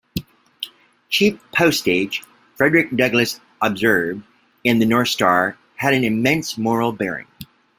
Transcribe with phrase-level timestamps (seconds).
[1.09, 2.23] "Cheap postage,
[2.55, 4.23] Frederick Douglass observed
[4.63, 7.27] in The North Star, had an "immense moral bearing".